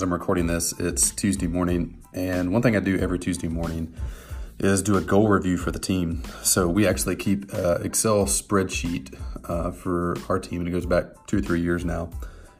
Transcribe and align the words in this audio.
as 0.00 0.02
I'm 0.02 0.14
recording 0.14 0.46
this, 0.46 0.72
it's 0.80 1.10
Tuesday 1.10 1.46
morning. 1.46 2.02
And 2.14 2.54
one 2.54 2.62
thing 2.62 2.74
I 2.74 2.80
do 2.80 2.98
every 2.98 3.18
Tuesday 3.18 3.48
morning 3.48 3.94
is 4.58 4.80
do 4.80 4.96
a 4.96 5.02
goal 5.02 5.28
review 5.28 5.58
for 5.58 5.72
the 5.72 5.78
team. 5.78 6.22
So 6.42 6.68
we 6.68 6.86
actually 6.86 7.16
keep 7.16 7.52
an 7.52 7.84
Excel 7.84 8.24
spreadsheet 8.24 9.14
uh, 9.44 9.72
for 9.72 10.16
our 10.30 10.38
team, 10.38 10.60
and 10.60 10.68
it 10.68 10.70
goes 10.70 10.86
back 10.86 11.26
two 11.26 11.36
or 11.36 11.40
three 11.42 11.60
years 11.60 11.84
now. 11.84 12.08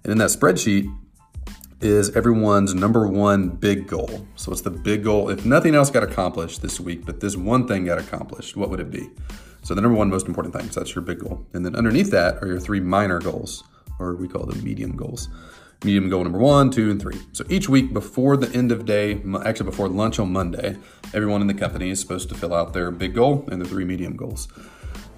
And 0.05 0.13
in 0.13 0.19
that 0.19 0.29
spreadsheet 0.29 0.95
is 1.81 2.15
everyone's 2.15 2.75
number 2.75 3.09
one 3.09 3.49
big 3.49 3.87
goal. 3.87 4.27
So 4.37 4.53
it's 4.53 4.61
the 4.61 4.71
big 4.71 5.03
goal. 5.03 5.31
If 5.31 5.47
nothing 5.47 5.75
else 5.75 5.89
got 5.89 6.03
accomplished 6.03 6.61
this 6.61 6.79
week, 6.79 7.07
but 7.07 7.21
this 7.21 7.39
one 7.39 7.67
thing 7.67 7.87
got 7.87 7.99
accomplished, 7.99 8.55
what 8.55 8.69
would 8.69 8.81
it 8.81 8.91
be? 8.91 9.09
So 9.63 9.75
the 9.75 9.81
number 9.81 9.97
one 9.97 10.11
most 10.11 10.29
important 10.29 10.55
thing, 10.55 10.69
so 10.71 10.81
that's 10.81 10.95
your 10.95 11.05
big 11.05 11.21
goal. 11.21 11.47
And 11.55 11.65
then 11.65 11.75
underneath 11.75 12.11
that 12.11 12.43
are 12.43 12.47
your 12.47 12.61
three 12.61 12.81
minor 12.81 13.19
goals, 13.19 13.65
or 13.99 14.15
we 14.15 14.29
call 14.29 14.45
them 14.45 14.63
medium 14.63 14.95
goals 14.95 15.31
medium 15.85 16.09
goal 16.09 16.23
number 16.23 16.39
one, 16.39 16.71
two, 16.71 16.91
and 16.91 17.01
three. 17.01 17.21
So 17.33 17.45
each 17.49 17.69
week 17.69 17.93
before 17.93 18.37
the 18.37 18.55
end 18.57 18.71
of 18.73 18.85
day, 18.85 19.23
actually 19.45 19.67
before 19.67 19.89
lunch 19.89 20.19
on 20.19 20.33
Monday, 20.33 20.77
everyone 21.15 21.41
in 21.41 21.47
the 21.47 21.55
company 21.55 21.91
is 21.91 22.01
supposed 22.01 22.29
to 22.29 22.35
fill 22.35 22.55
out 22.55 22.73
their 22.73 22.91
big 22.91 23.15
goal 23.15 23.49
and 23.51 23.61
their 23.61 23.69
three 23.69 23.85
medium 23.85 24.17
goals. 24.17 24.49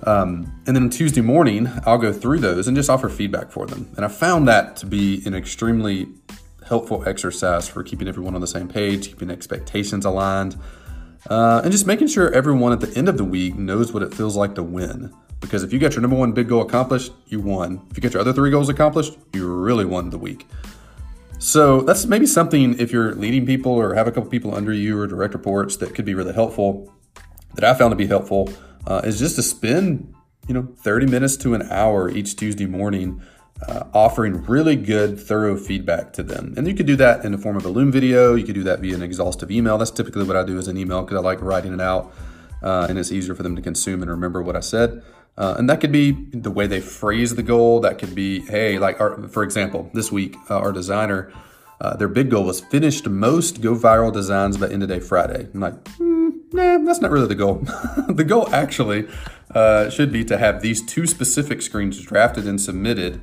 Um, 0.05 0.53
and 0.67 0.75
then 0.75 0.91
Tuesday 0.91 1.21
morning, 1.21 1.69
I'll 1.87 1.99
go 1.99 2.13
through 2.13 2.39
those 2.39 2.67
and 2.67 2.77
just 2.77 2.91
offer 2.91 3.09
feedback 3.09 3.51
for 3.53 3.67
them. 3.67 3.89
And 3.97 4.05
I 4.05 4.09
found 4.09 4.49
that 4.49 4.77
to 4.79 4.87
be 4.87 5.23
an 5.27 5.35
extremely 5.35 6.09
helpful 6.67 7.07
exercise 7.07 7.69
for 7.69 7.83
keeping 7.83 8.09
everyone 8.09 8.35
on 8.35 8.41
the 8.41 8.47
same 8.47 8.69
page, 8.69 9.09
keeping 9.09 9.31
expectations 9.31 10.05
aligned, 10.05 10.57
uh, 11.31 11.61
and 11.63 11.71
just 11.71 11.87
making 11.87 12.09
sure 12.09 12.33
everyone 12.33 12.73
at 12.73 12.81
the 12.81 12.93
end 12.97 13.09
of 13.09 13.17
the 13.17 13.25
week 13.25 13.55
knows 13.55 13.93
what 13.93 14.03
it 14.03 14.13
feels 14.13 14.37
like 14.37 14.55
to 14.57 14.63
win. 14.63 15.13
Because 15.43 15.63
if 15.63 15.73
you 15.73 15.79
got 15.79 15.93
your 15.93 16.01
number 16.01 16.17
one 16.17 16.33
big 16.33 16.49
goal 16.49 16.63
accomplished, 16.63 17.13
you 17.27 17.41
won. 17.41 17.87
If 17.91 17.99
you 17.99 18.01
get 18.01 18.15
your 18.15 18.23
other 18.23 18.33
three 18.33 18.51
goals 18.51 18.71
accomplished, 18.71 19.19
you 19.35 19.47
really 19.47 19.85
won 19.85 20.09
the 20.09 20.17
week. 20.17 20.47
So 21.39 21.83
that's 21.83 22.07
maybe 22.07 22.25
something 22.25 22.79
if 22.79 22.93
you're 22.93 23.15
leading 23.15 23.45
people 23.45 23.73
or 23.73 23.95
have 23.95 24.07
a 24.07 24.13
couple 24.13 24.31
people 24.31 24.55
under 24.55 24.73
you 24.73 24.99
or 24.99 25.07
direct 25.07 25.35
reports 25.35 25.77
that 25.79 25.95
could 25.95 26.05
be 26.05 26.15
really 26.15 26.33
helpful. 26.33 26.91
That 27.55 27.65
I 27.65 27.75
found 27.75 27.93
to 27.93 27.97
be 27.97 28.07
helpful 28.07 28.51
uh, 28.87 29.03
is 29.05 29.19
just 29.19 29.37
to 29.37 29.43
spend 29.43 30.15
you 30.49 30.55
know 30.55 30.69
30 30.79 31.07
minutes 31.07 31.37
to 31.39 31.55
an 31.55 31.63
hour 31.71 32.09
each 32.09 32.37
Tuesday 32.37 32.67
morning 32.67 33.21
uh, 33.69 33.85
offering 33.93 34.45
really 34.45 34.77
good, 34.77 35.19
thorough 35.19 35.57
feedback 35.57 36.13
to 36.15 36.23
them. 36.23 36.55
And 36.57 36.67
you 36.67 36.75
could 36.75 36.87
do 36.87 36.97
that 36.97 37.25
in 37.25 37.33
the 37.33 37.39
form 37.39 37.57
of 37.57 37.65
a 37.65 37.69
Loom 37.69 37.93
video. 37.93 38.35
You 38.35 38.45
could 38.45 38.55
do 38.55 38.65
that 38.65 38.81
via 38.81 38.95
an 38.95 39.03
exhaustive 39.03 39.51
email. 39.51 39.79
That's 39.79 39.91
typically 39.91 40.25
what 40.25 40.37
I 40.37 40.45
do 40.45 40.59
as 40.59 40.69
an 40.69 40.77
email 40.77 41.03
because 41.03 41.17
I 41.17 41.21
like 41.21 41.41
writing 41.43 41.73
it 41.73 41.81
out 41.81 42.13
uh, 42.63 42.87
and 42.89 42.99
it's 42.99 43.13
easier 43.13 43.35
for 43.35 43.43
them 43.43 43.57
to 43.57 43.63
consume 43.63 44.03
and 44.03 44.11
remember 44.11 44.43
what 44.43 44.57
I 44.57 44.61
said. 44.61 45.03
Uh, 45.37 45.55
and 45.59 45.69
that 45.69 45.81
could 45.81 45.93
be 45.93 46.13
the 46.13 46.51
way 46.51 46.67
they 46.67 46.81
phrase 46.81 47.35
the 47.35 47.43
goal. 47.43 47.81
That 47.81 47.99
could 47.99 48.15
be, 48.15 48.41
hey, 48.41 48.79
like, 48.79 49.01
our, 49.01 49.29
for 49.29 49.43
example, 49.43 49.91
this 49.95 50.13
week, 50.13 50.37
uh, 50.51 50.59
our 50.59 50.73
designer, 50.73 51.33
uh, 51.81 51.97
their 51.97 52.09
big 52.09 52.31
goal 52.31 52.45
was 52.45 52.61
finished 52.61 53.09
most 53.09 53.61
go 53.61 53.75
viral 53.75 54.13
designs 54.13 54.59
by 54.59 54.69
end 54.69 54.83
of 54.83 54.89
day 54.89 55.01
Friday. 55.01 55.49
I'm 55.53 55.61
like, 55.61 55.83
mm, 55.85 56.33
nah, 56.53 56.79
that's 56.79 57.01
not 57.01 57.11
really 57.11 57.29
the 57.29 57.35
goal. 57.35 57.55
the 58.09 58.25
goal 58.25 58.49
actually 58.55 59.09
uh, 59.55 59.89
should 59.91 60.13
be 60.13 60.25
to 60.27 60.39
have 60.39 60.61
these 60.61 60.85
two 60.85 61.07
specific 61.07 61.63
screens 61.63 62.01
drafted 62.01 62.47
and 62.47 62.61
submitted 62.61 63.21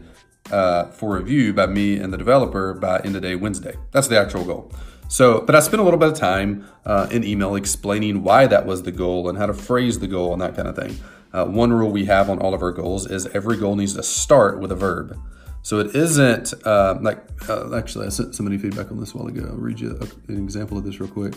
uh, 0.52 0.86
for 0.86 1.16
review 1.16 1.54
by 1.54 1.68
me 1.68 1.98
and 1.98 2.12
the 2.12 2.18
developer 2.18 2.74
by 2.74 3.00
end 3.00 3.16
of 3.16 3.22
day 3.22 3.36
Wednesday. 3.36 3.76
That's 3.92 4.08
the 4.08 4.20
actual 4.20 4.46
goal. 4.46 4.72
So, 5.10 5.42
but 5.42 5.56
I 5.56 5.60
spent 5.60 5.82
a 5.82 5.84
little 5.84 6.00
bit 6.00 6.10
of 6.10 6.18
time 6.18 6.68
uh, 6.86 7.08
in 7.12 7.24
email 7.24 7.56
explaining 7.56 8.22
why 8.22 8.46
that 8.46 8.68
was 8.68 8.84
the 8.84 8.92
goal 8.92 9.28
and 9.28 9.40
how 9.40 9.48
to 9.48 9.56
phrase 9.56 10.00
the 10.00 10.08
goal 10.08 10.34
and 10.34 10.42
that 10.42 10.56
kind 10.56 10.68
of 10.68 10.76
thing. 10.76 10.98
Uh, 11.34 11.46
one 11.46 11.74
rule 11.74 11.92
we 11.92 12.06
have 12.06 12.30
on 12.30 12.38
all 12.40 12.54
of 12.54 12.62
our 12.62 12.72
goals 12.72 13.10
is 13.10 13.26
every 13.28 13.58
goal 13.58 13.76
needs 13.76 13.96
to 13.96 14.04
start 14.04 14.60
with 14.60 14.72
a 14.72 14.76
verb. 14.76 15.20
So 15.64 15.80
it 15.80 15.96
isn't 15.96 16.54
uh, 16.64 17.00
like, 17.02 17.18
uh, 17.50 17.76
actually, 17.76 18.06
I 18.06 18.10
sent 18.10 18.36
somebody 18.36 18.60
feedback 18.60 18.92
on 18.92 19.00
this 19.00 19.14
a 19.14 19.18
while 19.18 19.28
ago. 19.28 19.48
I'll 19.50 19.58
read 19.58 19.80
you 19.80 20.00
an 20.28 20.38
example 20.38 20.78
of 20.78 20.84
this 20.84 21.00
real 21.00 21.10
quick. 21.10 21.34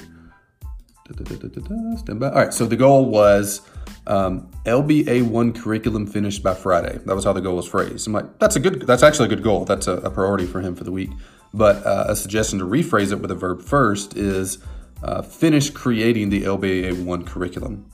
Stand 1.98 2.20
by. 2.20 2.28
All 2.28 2.34
right, 2.34 2.52
so 2.52 2.66
the 2.66 2.76
goal 2.76 3.06
was 3.06 3.62
um, 4.06 4.50
LBA1 4.66 5.56
curriculum 5.56 6.06
finished 6.06 6.42
by 6.42 6.54
Friday. 6.54 6.98
That 7.06 7.14
was 7.14 7.24
how 7.24 7.32
the 7.32 7.40
goal 7.40 7.56
was 7.56 7.66
phrased. 7.66 8.06
I'm 8.06 8.12
like, 8.12 8.38
that's 8.38 8.56
a 8.56 8.60
good, 8.60 8.82
that's 8.82 9.02
actually 9.02 9.26
a 9.26 9.28
good 9.30 9.42
goal. 9.42 9.64
That's 9.64 9.86
a, 9.86 9.94
a 9.96 10.10
priority 10.10 10.46
for 10.46 10.60
him 10.60 10.74
for 10.74 10.84
the 10.84 10.92
week. 10.92 11.10
But 11.54 11.84
uh, 11.86 12.06
a 12.08 12.16
suggestion 12.16 12.58
to 12.60 12.64
rephrase 12.64 13.12
it 13.12 13.16
with 13.16 13.30
a 13.30 13.34
verb 13.34 13.62
first 13.62 14.16
is 14.16 14.58
uh, 15.02 15.22
finish 15.22 15.70
creating 15.70 16.30
the 16.30 16.42
LBA1 16.42 17.26
curriculum. 17.26 17.90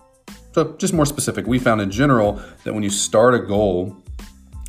So, 0.53 0.75
just 0.77 0.95
more 0.95 1.07
specific, 1.07 1.47
we 1.47 1.59
found 1.59 1.81
in 1.81 1.91
general 1.91 2.41
that 2.65 2.75
when 2.75 2.83
you 2.83 2.91
start 2.91 3.35
a 3.35 3.39
goal 3.39 3.97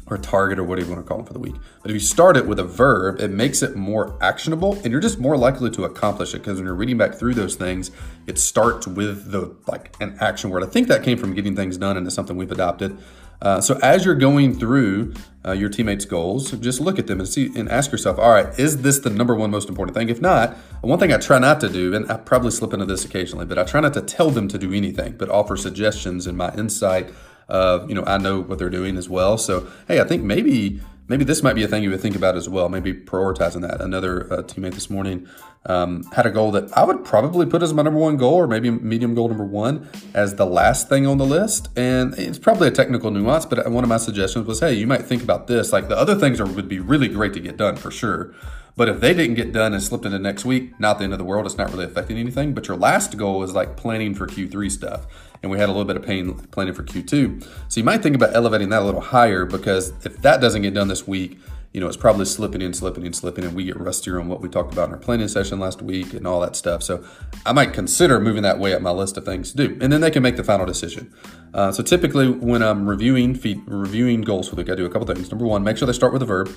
or 0.07 0.17
target 0.17 0.57
or 0.57 0.63
whatever 0.63 0.87
you 0.87 0.93
want 0.93 1.05
to 1.05 1.07
call 1.07 1.21
it 1.21 1.27
for 1.27 1.33
the 1.33 1.39
week, 1.39 1.55
but 1.81 1.91
if 1.91 1.93
you 1.93 1.99
start 1.99 2.35
it 2.35 2.47
with 2.47 2.59
a 2.59 2.63
verb, 2.63 3.19
it 3.19 3.29
makes 3.29 3.61
it 3.61 3.75
more 3.75 4.17
actionable 4.21 4.73
and 4.83 4.91
you're 4.91 4.99
just 4.99 5.19
more 5.19 5.37
likely 5.37 5.69
to 5.69 5.83
accomplish 5.83 6.33
it 6.33 6.39
because 6.39 6.57
when 6.57 6.65
you're 6.65 6.75
reading 6.75 6.97
back 6.97 7.15
through 7.15 7.33
those 7.33 7.55
things, 7.55 7.91
it 8.27 8.37
starts 8.37 8.87
with 8.87 9.31
the 9.31 9.55
like 9.67 9.95
an 10.01 10.17
action 10.19 10.49
word. 10.49 10.63
I 10.63 10.67
think 10.67 10.87
that 10.87 11.03
came 11.03 11.17
from 11.17 11.33
getting 11.33 11.55
things 11.55 11.77
done 11.77 11.97
it's 11.97 12.15
something 12.15 12.37
we've 12.37 12.51
adopted. 12.51 12.97
Uh, 13.41 13.61
so 13.61 13.79
as 13.81 14.05
you're 14.05 14.15
going 14.15 14.57
through 14.57 15.13
uh, 15.45 15.53
your 15.53 15.69
teammates' 15.69 16.05
goals, 16.05 16.51
just 16.51 16.81
look 16.81 16.99
at 16.99 17.07
them 17.07 17.19
and 17.19 17.29
see 17.29 17.49
and 17.55 17.69
ask 17.69 17.91
yourself, 17.91 18.19
all 18.19 18.31
right, 18.31 18.57
is 18.59 18.81
this 18.81 18.99
the 18.99 19.09
number 19.09 19.33
one 19.33 19.49
most 19.49 19.69
important 19.69 19.95
thing? 19.95 20.09
If 20.09 20.21
not, 20.21 20.57
one 20.81 20.99
thing 20.99 21.13
I 21.13 21.17
try 21.17 21.39
not 21.39 21.61
to 21.61 21.69
do, 21.69 21.95
and 21.95 22.11
I 22.11 22.17
probably 22.17 22.51
slip 22.51 22.73
into 22.73 22.85
this 22.85 23.05
occasionally, 23.05 23.45
but 23.45 23.57
I 23.57 23.63
try 23.63 23.79
not 23.79 23.93
to 23.93 24.01
tell 24.01 24.29
them 24.29 24.47
to 24.49 24.57
do 24.57 24.73
anything, 24.73 25.15
but 25.17 25.29
offer 25.29 25.55
suggestions 25.55 26.27
and 26.27 26.37
my 26.37 26.53
insight 26.55 27.13
of, 27.47 27.89
you 27.89 27.95
know, 27.95 28.03
I 28.05 28.17
know 28.17 28.41
what 28.41 28.59
they're 28.59 28.69
doing 28.69 28.97
as 28.97 29.07
well. 29.09 29.37
So, 29.37 29.67
hey, 29.87 30.01
I 30.01 30.03
think 30.03 30.23
maybe 30.23 30.81
maybe 31.09 31.25
this 31.25 31.43
might 31.43 31.53
be 31.53 31.63
a 31.63 31.67
thing 31.67 31.83
you 31.83 31.89
would 31.89 31.99
think 31.99 32.15
about 32.15 32.37
as 32.37 32.47
well. 32.47 32.69
Maybe 32.69 32.93
prioritizing 32.93 33.61
that. 33.61 33.81
Another 33.81 34.31
uh, 34.31 34.43
teammate 34.43 34.75
this 34.75 34.89
morning 34.89 35.27
um, 35.65 36.03
had 36.15 36.25
a 36.25 36.31
goal 36.31 36.51
that 36.51 36.71
I 36.77 36.85
would 36.85 37.03
probably 37.03 37.45
put 37.45 37.61
as 37.61 37.73
my 37.73 37.81
number 37.81 37.99
one 37.99 38.15
goal, 38.15 38.35
or 38.35 38.47
maybe 38.47 38.69
medium 38.69 39.13
goal 39.15 39.27
number 39.27 39.43
one, 39.43 39.89
as 40.13 40.35
the 40.35 40.45
last 40.45 40.87
thing 40.87 41.05
on 41.05 41.17
the 41.17 41.25
list. 41.25 41.67
And 41.75 42.13
it's 42.13 42.39
probably 42.39 42.69
a 42.69 42.71
technical 42.71 43.11
nuance, 43.11 43.45
but 43.45 43.69
one 43.69 43.83
of 43.83 43.89
my 43.89 43.97
suggestions 43.97 44.47
was, 44.47 44.61
hey, 44.61 44.73
you 44.73 44.87
might 44.87 45.01
think 45.01 45.21
about 45.21 45.47
this. 45.47 45.73
Like 45.73 45.89
the 45.89 45.97
other 45.97 46.15
things 46.15 46.39
are, 46.39 46.45
would 46.45 46.69
be 46.69 46.79
really 46.79 47.09
great 47.09 47.33
to 47.33 47.39
get 47.39 47.57
done 47.57 47.75
for 47.75 47.91
sure. 47.91 48.33
But 48.75 48.89
if 48.89 48.99
they 48.99 49.13
didn't 49.13 49.35
get 49.35 49.51
done 49.51 49.73
and 49.73 49.83
slipped 49.83 50.05
into 50.05 50.19
next 50.19 50.45
week, 50.45 50.79
not 50.79 50.97
the 50.97 51.03
end 51.03 51.13
of 51.13 51.19
the 51.19 51.25
world. 51.25 51.45
It's 51.45 51.57
not 51.57 51.71
really 51.71 51.85
affecting 51.85 52.17
anything. 52.17 52.53
But 52.53 52.67
your 52.67 52.77
last 52.77 53.17
goal 53.17 53.43
is 53.43 53.53
like 53.53 53.75
planning 53.75 54.13
for 54.13 54.27
Q3 54.27 54.71
stuff. 54.71 55.05
And 55.41 55.51
we 55.51 55.57
had 55.57 55.69
a 55.69 55.71
little 55.71 55.85
bit 55.85 55.95
of 55.95 56.03
pain 56.03 56.33
planning 56.35 56.73
for 56.73 56.83
Q2. 56.83 57.43
So 57.67 57.79
you 57.79 57.83
might 57.83 58.01
think 58.01 58.15
about 58.15 58.35
elevating 58.35 58.69
that 58.69 58.81
a 58.81 58.85
little 58.85 59.01
higher 59.01 59.45
because 59.45 59.93
if 60.05 60.21
that 60.21 60.41
doesn't 60.41 60.61
get 60.61 60.73
done 60.73 60.87
this 60.87 61.07
week, 61.07 61.39
you 61.73 61.79
know, 61.79 61.87
it's 61.87 61.97
probably 61.97 62.25
slipping 62.25 62.61
in, 62.61 62.73
slipping 62.73 63.05
in, 63.05 63.13
slipping 63.13 63.43
and 63.43 63.55
We 63.55 63.65
get 63.65 63.79
rustier 63.79 64.19
on 64.19 64.27
what 64.27 64.41
we 64.41 64.49
talked 64.49 64.73
about 64.73 64.89
in 64.89 64.95
our 64.95 64.99
planning 64.99 65.27
session 65.27 65.59
last 65.59 65.81
week 65.83 66.13
and 66.13 66.25
all 66.25 66.39
that 66.39 66.55
stuff. 66.55 66.81
So 66.81 67.03
I 67.45 67.53
might 67.53 67.73
consider 67.73 68.19
moving 68.19 68.41
that 68.41 68.57
way 68.57 68.73
up 68.73 68.81
my 68.81 68.89
list 68.89 69.17
of 69.17 69.25
things 69.25 69.51
to 69.51 69.67
do. 69.67 69.77
And 69.79 69.93
then 69.93 70.01
they 70.01 70.09
can 70.09 70.23
make 70.23 70.35
the 70.35 70.43
final 70.43 70.65
decision. 70.65 71.13
Uh, 71.53 71.71
so 71.71 71.83
typically 71.83 72.27
when 72.27 72.63
I'm 72.63 72.89
reviewing 72.89 73.35
feed, 73.35 73.61
reviewing 73.67 74.21
goals 74.21 74.49
for 74.49 74.55
the 74.55 74.63
week, 74.63 74.71
I 74.71 74.75
do 74.75 74.85
a 74.85 74.89
couple 74.89 75.05
things. 75.07 75.29
Number 75.29 75.45
one, 75.45 75.63
make 75.63 75.77
sure 75.77 75.85
they 75.85 75.93
start 75.93 76.11
with 76.11 76.23
a 76.23 76.25
verb. 76.25 76.49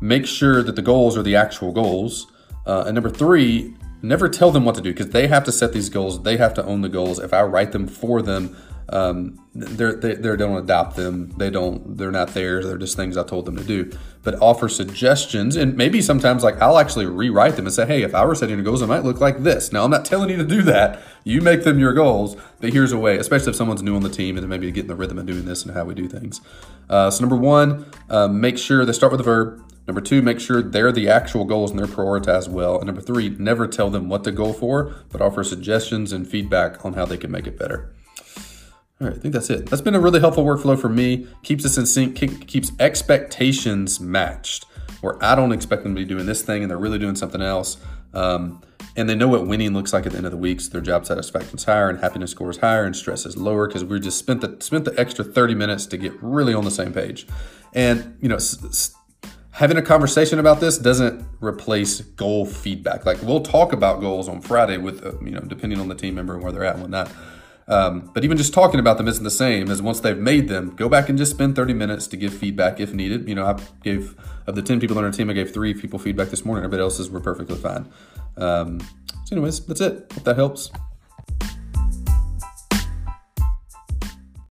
Make 0.00 0.26
sure 0.26 0.62
that 0.62 0.76
the 0.76 0.82
goals 0.82 1.16
are 1.16 1.22
the 1.22 1.36
actual 1.36 1.72
goals. 1.72 2.26
Uh, 2.66 2.84
and 2.86 2.94
number 2.94 3.10
three, 3.10 3.74
never 4.02 4.28
tell 4.28 4.50
them 4.50 4.64
what 4.64 4.74
to 4.74 4.80
do 4.80 4.92
because 4.92 5.10
they 5.10 5.26
have 5.26 5.44
to 5.44 5.52
set 5.52 5.72
these 5.72 5.88
goals. 5.88 6.22
They 6.22 6.36
have 6.36 6.54
to 6.54 6.64
own 6.64 6.82
the 6.82 6.88
goals. 6.88 7.18
If 7.18 7.32
I 7.32 7.42
write 7.42 7.72
them 7.72 7.86
for 7.86 8.22
them, 8.22 8.56
um, 8.88 9.40
they're, 9.54 9.94
they, 9.94 10.14
they 10.14 10.36
don't 10.36 10.56
adopt 10.56 10.96
them. 10.96 11.30
They 11.36 11.50
don't, 11.50 11.96
they're 11.96 12.12
not 12.12 12.34
theirs. 12.34 12.66
They're 12.66 12.78
just 12.78 12.96
things 12.96 13.16
I 13.16 13.24
told 13.24 13.46
them 13.46 13.56
to 13.56 13.64
do. 13.64 13.90
But 14.22 14.40
offer 14.40 14.68
suggestions. 14.68 15.56
And 15.56 15.76
maybe 15.76 16.00
sometimes 16.00 16.44
like 16.44 16.60
I'll 16.60 16.78
actually 16.78 17.06
rewrite 17.06 17.56
them 17.56 17.66
and 17.66 17.74
say, 17.74 17.86
hey, 17.86 18.02
if 18.02 18.14
I 18.14 18.24
were 18.24 18.34
setting 18.34 18.62
goals, 18.62 18.82
it 18.82 18.86
might 18.86 19.04
look 19.04 19.20
like 19.20 19.42
this. 19.42 19.72
Now, 19.72 19.84
I'm 19.84 19.90
not 19.90 20.04
telling 20.04 20.30
you 20.30 20.36
to 20.36 20.44
do 20.44 20.62
that. 20.62 21.00
You 21.24 21.40
make 21.40 21.64
them 21.64 21.78
your 21.78 21.94
goals. 21.94 22.36
But 22.60 22.72
here's 22.72 22.92
a 22.92 22.98
way, 22.98 23.16
especially 23.16 23.50
if 23.50 23.56
someone's 23.56 23.82
new 23.82 23.96
on 23.96 24.02
the 24.02 24.08
team 24.08 24.36
and 24.36 24.48
maybe 24.48 24.70
getting 24.70 24.88
the 24.88 24.94
rhythm 24.94 25.18
of 25.18 25.26
doing 25.26 25.44
this 25.44 25.64
and 25.64 25.74
how 25.74 25.84
we 25.84 25.94
do 25.94 26.08
things. 26.08 26.40
Uh, 26.88 27.10
so, 27.10 27.20
number 27.20 27.36
one, 27.36 27.86
uh, 28.08 28.28
make 28.28 28.58
sure 28.58 28.84
they 28.84 28.92
start 28.92 29.10
with 29.10 29.20
a 29.20 29.24
verb. 29.24 29.62
Number 29.86 30.00
two, 30.00 30.20
make 30.20 30.40
sure 30.40 30.62
they're 30.62 30.90
the 30.90 31.08
actual 31.08 31.44
goals 31.44 31.70
and 31.70 31.78
they're 31.78 31.86
prioritized 31.86 32.48
well. 32.48 32.76
And 32.76 32.86
number 32.86 33.00
three, 33.00 33.28
never 33.30 33.68
tell 33.68 33.88
them 33.88 34.08
what 34.08 34.24
to 34.24 34.32
go 34.32 34.52
for, 34.52 34.94
but 35.10 35.20
offer 35.20 35.44
suggestions 35.44 36.12
and 36.12 36.26
feedback 36.26 36.84
on 36.84 36.94
how 36.94 37.04
they 37.04 37.16
can 37.16 37.30
make 37.30 37.46
it 37.46 37.58
better. 37.58 37.92
All 38.98 39.06
right, 39.06 39.16
I 39.16 39.20
think 39.20 39.34
that's 39.34 39.50
it. 39.50 39.66
That's 39.66 39.82
been 39.82 39.94
a 39.94 40.00
really 40.00 40.20
helpful 40.20 40.44
workflow 40.44 40.80
for 40.80 40.88
me. 40.88 41.26
Keeps 41.42 41.66
us 41.66 41.76
in 41.76 41.84
sync, 41.84 42.16
keeps 42.16 42.72
expectations 42.80 44.00
matched, 44.00 44.64
where 45.02 45.22
I 45.22 45.34
don't 45.34 45.52
expect 45.52 45.82
them 45.82 45.94
to 45.94 46.00
be 46.00 46.06
doing 46.06 46.24
this 46.24 46.40
thing 46.40 46.62
and 46.62 46.70
they're 46.70 46.78
really 46.78 46.98
doing 46.98 47.14
something 47.14 47.42
else. 47.42 47.76
Um, 48.14 48.62
and 48.96 49.06
they 49.10 49.14
know 49.14 49.28
what 49.28 49.46
winning 49.46 49.74
looks 49.74 49.92
like 49.92 50.06
at 50.06 50.12
the 50.12 50.18
end 50.18 50.26
of 50.26 50.32
the 50.32 50.38
week. 50.38 50.62
So 50.62 50.70
their 50.70 50.80
job 50.80 51.04
satisfaction 51.04 51.58
is 51.58 51.64
higher 51.64 51.90
and 51.90 52.00
happiness 52.00 52.30
score 52.30 52.48
is 52.48 52.56
higher 52.56 52.84
and 52.84 52.96
stress 52.96 53.26
is 53.26 53.36
lower 53.36 53.68
because 53.68 53.84
we 53.84 54.00
just 54.00 54.18
spent 54.18 54.40
the 54.40 54.56
spent 54.60 54.86
the 54.86 54.98
extra 54.98 55.22
30 55.22 55.54
minutes 55.54 55.84
to 55.86 55.98
get 55.98 56.14
really 56.22 56.54
on 56.54 56.64
the 56.64 56.70
same 56.70 56.94
page. 56.94 57.26
And 57.74 58.16
you 58.22 58.30
know, 58.30 58.38
having 59.50 59.76
a 59.76 59.82
conversation 59.82 60.38
about 60.38 60.60
this 60.60 60.78
doesn't 60.78 61.26
replace 61.40 62.00
goal 62.00 62.46
feedback. 62.46 63.04
Like 63.04 63.20
we'll 63.20 63.42
talk 63.42 63.74
about 63.74 64.00
goals 64.00 64.26
on 64.26 64.40
Friday 64.40 64.78
with, 64.78 65.04
uh, 65.04 65.12
you 65.20 65.32
know, 65.32 65.40
depending 65.40 65.78
on 65.78 65.88
the 65.88 65.94
team 65.94 66.14
member 66.14 66.32
and 66.32 66.42
where 66.42 66.52
they're 66.52 66.64
at 66.64 66.76
and 66.76 66.82
whatnot. 66.82 67.10
Um, 67.68 68.10
but 68.14 68.24
even 68.24 68.36
just 68.36 68.54
talking 68.54 68.78
about 68.78 68.96
them 68.96 69.08
isn't 69.08 69.24
the 69.24 69.30
same 69.30 69.70
as 69.70 69.82
once 69.82 70.00
they've 70.00 70.16
made 70.16 70.48
them, 70.48 70.74
go 70.76 70.88
back 70.88 71.08
and 71.08 71.18
just 71.18 71.32
spend 71.32 71.56
30 71.56 71.74
minutes 71.74 72.06
to 72.08 72.16
give 72.16 72.32
feedback 72.32 72.78
if 72.78 72.92
needed. 72.92 73.28
You 73.28 73.34
know, 73.34 73.44
I 73.44 73.60
gave, 73.82 74.14
of 74.46 74.54
the 74.54 74.62
10 74.62 74.78
people 74.78 74.96
on 74.98 75.04
our 75.04 75.10
team, 75.10 75.30
I 75.30 75.32
gave 75.32 75.52
three 75.52 75.74
people 75.74 75.98
feedback 75.98 76.28
this 76.28 76.44
morning. 76.44 76.64
Everybody 76.64 76.82
else's 76.82 77.10
were 77.10 77.20
perfectly 77.20 77.56
fine. 77.56 77.88
Um, 78.36 78.80
so, 79.24 79.34
anyways, 79.34 79.66
that's 79.66 79.80
it. 79.80 80.12
Hope 80.12 80.24
that 80.24 80.36
helps. 80.36 80.70